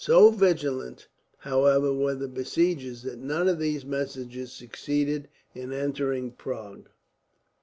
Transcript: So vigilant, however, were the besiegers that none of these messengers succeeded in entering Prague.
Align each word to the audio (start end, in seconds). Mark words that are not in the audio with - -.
So 0.03 0.31
vigilant, 0.31 1.07
however, 1.37 1.93
were 1.93 2.15
the 2.15 2.27
besiegers 2.27 3.03
that 3.03 3.19
none 3.19 3.47
of 3.47 3.59
these 3.59 3.85
messengers 3.85 4.51
succeeded 4.51 5.27
in 5.53 5.71
entering 5.71 6.31
Prague. 6.31 6.89